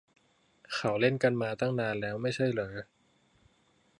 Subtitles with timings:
[0.73, 2.71] เขาเล่นกันมาตั้งนานแล้วไม่ใช่เหรอ